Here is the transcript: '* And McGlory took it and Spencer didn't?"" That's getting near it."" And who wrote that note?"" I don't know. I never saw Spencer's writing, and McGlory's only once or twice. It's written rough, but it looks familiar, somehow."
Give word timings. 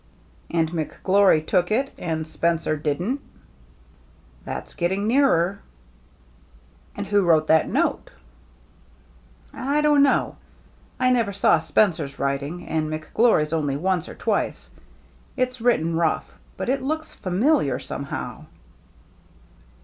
'* 0.29 0.39
And 0.49 0.71
McGlory 0.71 1.45
took 1.45 1.69
it 1.69 1.91
and 1.95 2.25
Spencer 2.25 2.75
didn't?"" 2.75 3.21
That's 4.45 4.73
getting 4.73 5.05
near 5.05 5.49
it."" 5.59 5.59
And 6.97 7.05
who 7.05 7.21
wrote 7.21 7.45
that 7.45 7.69
note?"" 7.69 8.09
I 9.75 9.79
don't 9.81 10.01
know. 10.01 10.37
I 10.99 11.11
never 11.11 11.31
saw 11.31 11.59
Spencer's 11.59 12.17
writing, 12.17 12.65
and 12.67 12.89
McGlory's 12.89 13.53
only 13.53 13.77
once 13.77 14.09
or 14.09 14.15
twice. 14.15 14.71
It's 15.37 15.61
written 15.61 15.95
rough, 15.95 16.33
but 16.57 16.67
it 16.67 16.81
looks 16.81 17.13
familiar, 17.13 17.77
somehow." 17.77 18.45